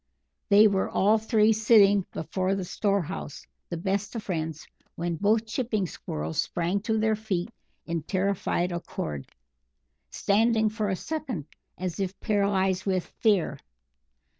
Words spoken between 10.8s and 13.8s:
a second as if paralysed with fear.